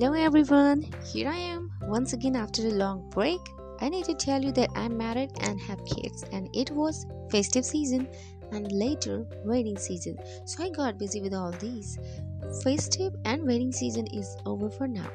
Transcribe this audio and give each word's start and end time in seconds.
Hello 0.00 0.14
everyone, 0.14 0.86
here 1.12 1.28
I 1.28 1.36
am 1.36 1.70
once 1.82 2.14
again 2.14 2.34
after 2.34 2.62
a 2.62 2.70
long 2.70 3.10
break. 3.10 3.38
I 3.82 3.90
need 3.90 4.06
to 4.06 4.14
tell 4.14 4.42
you 4.42 4.50
that 4.52 4.70
I'm 4.74 4.96
married 4.96 5.28
and 5.42 5.60
have 5.60 5.84
kids, 5.84 6.24
and 6.32 6.48
it 6.54 6.70
was 6.70 7.04
festive 7.30 7.66
season 7.66 8.08
and 8.50 8.72
later 8.72 9.26
wedding 9.44 9.76
season, 9.76 10.16
so 10.46 10.64
I 10.64 10.70
got 10.70 10.98
busy 10.98 11.20
with 11.20 11.34
all 11.34 11.52
these. 11.52 11.98
Festive 12.64 13.14
and 13.26 13.46
wedding 13.46 13.72
season 13.72 14.06
is 14.06 14.38
over 14.46 14.70
for 14.70 14.88
now. 14.88 15.10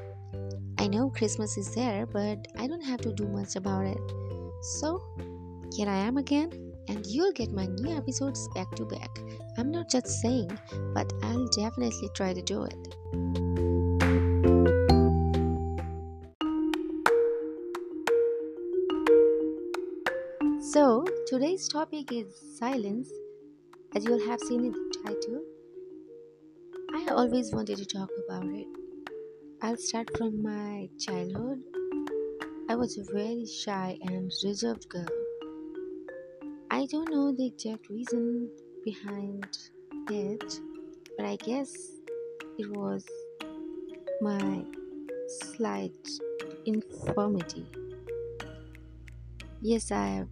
I 0.78 0.86
know 0.86 1.10
Christmas 1.10 1.58
is 1.58 1.74
there, 1.74 2.06
but 2.06 2.48
I 2.56 2.68
don't 2.68 2.86
have 2.86 3.02
to 3.02 3.12
do 3.12 3.28
much 3.28 3.56
about 3.56 3.88
it. 3.88 4.12
So, 4.78 5.02
here 5.76 5.90
I 5.90 5.98
am 5.98 6.18
again, 6.18 6.52
and 6.90 7.04
you'll 7.08 7.32
get 7.32 7.52
my 7.52 7.66
new 7.66 7.98
episodes 7.98 8.48
back 8.54 8.70
to 8.76 8.86
back. 8.86 9.10
I'm 9.58 9.72
not 9.72 9.90
just 9.90 10.22
saying, 10.22 10.56
but 10.94 11.12
I'll 11.24 11.48
definitely 11.48 12.10
try 12.14 12.36
to 12.36 12.42
do 12.44 12.66
it. 12.66 13.75
So, 20.76 21.06
today's 21.26 21.70
topic 21.70 22.12
is 22.12 22.36
silence, 22.60 23.10
as 23.96 24.04
you'll 24.04 24.28
have 24.28 24.42
seen 24.42 24.66
in 24.66 24.72
the 24.74 24.98
title. 25.06 25.42
I 26.94 27.14
always 27.14 27.54
wanted 27.54 27.78
to 27.78 27.86
talk 27.86 28.10
about 28.26 28.44
it. 28.48 28.68
I'll 29.62 29.78
start 29.78 30.10
from 30.18 30.44
my 30.44 30.90
childhood. 31.00 31.64
I 32.68 32.76
was 32.76 32.98
a 32.98 33.10
very 33.14 33.46
shy 33.46 33.98
and 34.02 34.30
reserved 34.44 34.90
girl. 34.90 35.08
I 36.70 36.88
don't 36.88 37.10
know 37.10 37.32
the 37.32 37.48
exact 37.48 37.88
reason 37.88 38.50
behind 38.84 39.48
it, 40.10 40.60
but 41.16 41.26
I 41.26 41.38
guess 41.38 41.72
it 42.60 42.70
was 42.72 43.06
my 44.20 44.66
slight 45.56 46.10
infirmity. 46.66 47.66
Yes, 49.62 49.90
I 49.92 50.26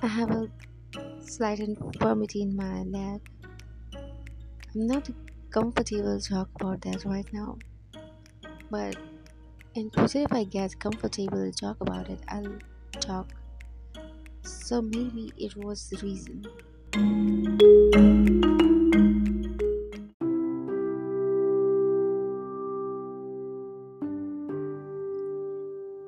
I 0.00 0.06
have 0.06 0.30
a 0.30 0.48
slight 1.20 1.58
infirmity 1.58 2.42
in 2.42 2.54
my 2.54 2.82
leg. 2.84 3.20
I'm 3.94 4.86
not 4.86 5.10
comfortable 5.50 6.20
to 6.20 6.28
talk 6.28 6.48
about 6.60 6.82
that 6.82 7.04
right 7.04 7.26
now. 7.32 7.58
But 8.70 8.96
in 9.74 9.90
future, 9.90 10.20
if 10.20 10.32
I 10.32 10.44
get 10.44 10.78
comfortable 10.78 11.50
to 11.50 11.52
talk 11.52 11.80
about 11.80 12.08
it, 12.08 12.20
I'll 12.28 12.58
talk. 13.00 13.26
So 14.42 14.80
maybe 14.80 15.32
it 15.36 15.56
was 15.56 15.88
the 15.88 15.96
reason. 15.96 16.46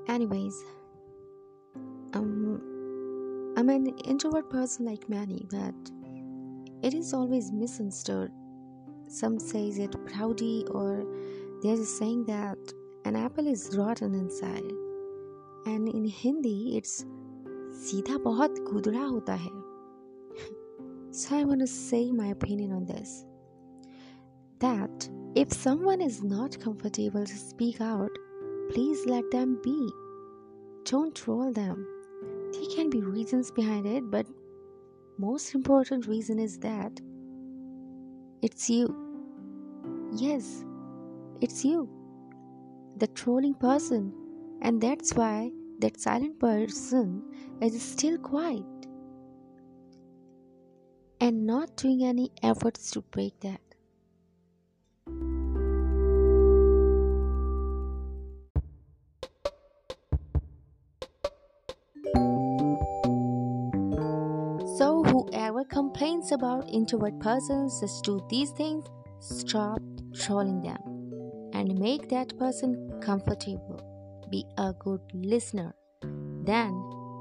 Anyways, 0.09 0.65
I'm 3.60 3.70
an 3.70 3.88
introvert 4.06 4.50
person 4.50 4.86
like 4.86 5.08
many, 5.08 5.48
but 5.50 5.76
it 6.82 6.94
is 6.94 7.14
always 7.14 7.52
misunderstood. 7.52 8.32
Some 9.08 9.40
says 9.40 9.78
it 9.78 9.92
proudy, 10.06 10.66
or 10.70 11.06
there's 11.62 11.80
a 11.80 11.86
saying 11.86 12.26
that 12.26 12.58
an 13.06 13.16
apple 13.16 13.48
is 13.48 13.78
rotten 13.78 14.14
inside. 14.14 14.72
And 15.66 15.88
in 15.88 16.06
Hindi, 16.06 16.78
it's 16.78 17.06
सीधा 17.76 18.18
बहुत 18.24 18.60
गुदड़ा 18.72 19.06
होता 19.06 19.34
है. 19.34 19.52
so 21.12 21.36
I 21.38 21.44
want 21.44 21.62
to 21.62 21.68
say 21.68 22.12
my 22.12 22.28
opinion 22.28 22.72
on 22.72 22.86
this. 22.86 23.26
That 24.60 25.10
if 25.36 25.54
someone 25.54 26.02
is 26.02 26.24
not 26.24 26.60
comfortable 26.60 27.26
to 27.26 27.38
speak 27.38 27.82
out, 27.82 28.12
please 28.70 29.06
let 29.06 29.30
them 29.32 29.60
be. 29.64 29.90
Don't 30.86 31.16
troll 31.16 31.52
them 31.52 31.86
there 32.53 32.71
can 32.75 32.91
be 32.91 33.01
reasons 33.01 33.51
behind 33.51 33.87
it 33.87 34.11
but 34.11 34.27
most 35.19 35.55
important 35.55 36.07
reason 36.07 36.39
is 36.39 36.59
that 36.59 37.01
it's 38.43 38.71
you. 38.71 38.87
Yes 40.13 40.65
it's 41.41 41.65
you 41.65 41.89
the 42.99 43.07
trolling 43.09 43.55
person 43.55 44.13
and 44.63 44.81
that's 44.81 45.15
why 45.15 45.51
that 45.79 45.99
silent 45.99 46.39
person 46.39 47.23
is 47.63 47.81
still 47.81 48.19
quiet 48.19 48.65
and 51.21 51.47
not 51.47 51.77
doing 51.77 52.05
any 52.05 52.31
efforts 52.43 52.91
to 52.91 53.01
break 53.01 53.39
that 53.41 53.61
whoever 66.01 66.13
complains 66.13 66.33
about 66.33 66.69
introvert 66.71 67.19
persons 67.21 67.81
just 67.81 68.05
do 68.05 68.21
these 68.31 68.51
things, 68.53 68.85
stop 69.19 69.81
trolling 70.15 70.63
them 70.63 70.79
and 71.53 71.79
make 71.79 72.09
that 72.09 72.37
person 72.39 72.91
comfortable. 73.03 73.81
Be 74.31 74.47
a 74.57 74.73
good 74.79 75.01
listener. 75.13 75.75
Then, 76.47 76.73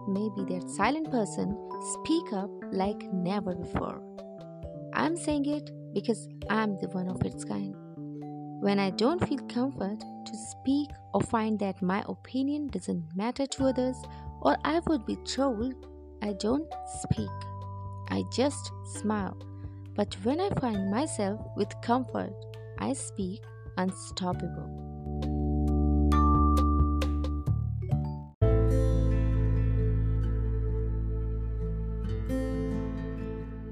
maybe 0.08 0.54
that 0.54 0.70
silent 0.70 1.12
person 1.12 1.58
speak 1.94 2.32
up 2.32 2.50
like 2.72 3.04
never 3.12 3.54
before. 3.54 4.02
I'm 4.94 5.18
saying 5.18 5.46
it 5.48 5.72
because 5.94 6.30
I'm 6.50 6.78
the 6.78 6.88
one 6.88 7.10
of 7.10 7.22
its 7.26 7.44
kind. 7.44 7.76
When 8.62 8.80
I 8.80 8.92
don't 8.92 9.26
feel 9.28 9.40
comfort 9.50 10.00
to 10.00 10.34
speak 10.52 10.90
or 11.14 11.22
find 11.22 11.60
that 11.60 11.82
my 11.82 12.04
opinion 12.08 12.68
doesn't 12.68 13.04
matter 13.16 13.46
to 13.46 13.66
others 13.66 13.98
or 14.42 14.58
I 14.64 14.80
would 14.88 15.06
be 15.06 15.18
trolled, 15.26 15.86
I 16.22 16.34
don't 16.34 16.68
speak. 17.02 17.49
I 18.10 18.24
just 18.32 18.72
smile. 18.86 19.38
But 19.96 20.16
when 20.24 20.40
I 20.40 20.50
find 20.62 20.90
myself 20.90 21.40
with 21.56 21.74
comfort, 21.82 22.34
I 22.78 22.94
speak 22.94 23.42
unstoppable. 23.78 24.80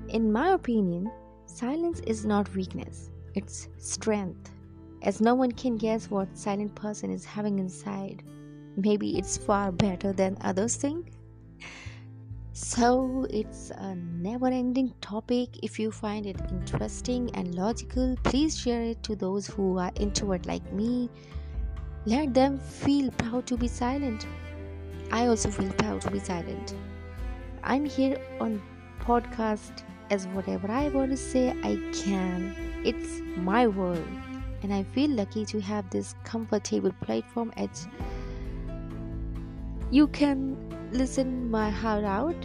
In 0.10 0.32
my 0.32 0.54
opinion, 0.54 1.12
silence 1.46 2.00
is 2.02 2.26
not 2.26 2.54
weakness, 2.56 3.12
it's 3.36 3.68
strength. 3.78 4.52
As 5.04 5.22
no 5.22 5.36
one 5.36 5.52
can 5.52 5.78
guess 5.78 6.10
what 6.10 6.38
silent 6.38 6.74
person 6.76 7.12
is 7.12 7.24
having 7.24 7.60
inside. 7.60 8.24
Maybe 8.76 9.18
it's 9.18 9.38
far 9.38 9.72
better 9.72 10.14
than 10.14 10.38
others 10.42 10.76
think. 10.76 11.12
So, 12.60 13.28
it's 13.30 13.70
a 13.70 13.94
never 13.94 14.48
ending 14.48 14.92
topic. 15.00 15.64
If 15.64 15.78
you 15.78 15.92
find 15.92 16.26
it 16.26 16.38
interesting 16.50 17.30
and 17.36 17.54
logical, 17.54 18.16
please 18.24 18.58
share 18.58 18.82
it 18.82 19.04
to 19.04 19.16
those 19.16 19.46
who 19.46 19.78
are 19.78 19.92
introvert 19.96 20.48
like 20.48 20.74
me. 20.74 21.08
Let 22.08 22.34
them 22.34 22.58
feel 22.58 23.12
proud 23.12 23.46
to 23.46 23.58
be 23.58 23.68
silent. 23.68 24.26
I 25.12 25.28
also 25.28 25.52
feel 25.52 25.72
proud 25.74 26.02
to 26.02 26.10
be 26.10 26.18
silent. 26.18 26.74
I'm 27.64 27.86
here 27.86 28.20
on 28.40 28.60
podcast 29.02 29.84
as 30.10 30.26
whatever 30.30 30.72
I 30.72 30.90
want 30.90 31.12
to 31.12 31.18
say, 31.18 31.50
I 31.64 31.76
can. 31.94 32.56
It's 32.84 33.22
my 33.38 33.68
world, 33.68 34.08
and 34.64 34.74
I 34.74 34.82
feel 34.82 35.12
lucky 35.12 35.46
to 35.46 35.62
have 35.62 35.88
this 35.92 36.16
comfortable 36.24 36.92
platform 37.02 37.54
as 37.56 37.88
you 39.92 40.08
can 40.08 40.58
listen 40.92 41.50
my 41.50 41.70
heart 41.70 42.04
out 42.04 42.36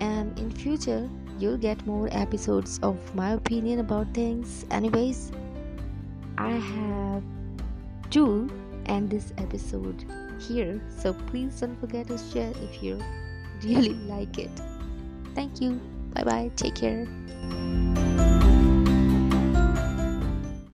and 0.00 0.38
in 0.38 0.50
future 0.50 1.08
you'll 1.38 1.58
get 1.58 1.84
more 1.86 2.08
episodes 2.12 2.78
of 2.82 2.96
my 3.14 3.32
opinion 3.32 3.80
about 3.80 4.12
things. 4.14 4.64
Anyways 4.70 5.32
i 6.38 6.50
have 6.50 7.22
to 8.10 8.48
end 8.86 9.10
this 9.10 9.32
episode 9.38 10.04
here 10.40 10.80
so 10.88 11.12
please 11.12 11.60
don't 11.60 11.78
forget 11.78 12.06
to 12.08 12.18
share 12.18 12.52
if 12.62 12.82
you 12.82 12.98
really 13.62 13.94
like 14.08 14.38
it. 14.38 14.50
Thank 15.34 15.60
you. 15.60 15.80
Bye 16.14 16.24
bye 16.24 16.50
take 16.56 16.74
care 16.74 17.06